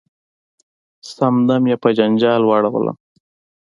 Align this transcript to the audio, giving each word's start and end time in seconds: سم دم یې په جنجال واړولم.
سم 1.11 1.35
دم 1.47 1.63
یې 1.69 1.75
په 1.83 1.89
جنجال 1.97 2.41
واړولم. 2.45 2.97